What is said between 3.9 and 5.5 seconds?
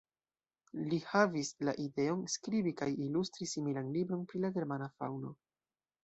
libron pri la germana faŭno.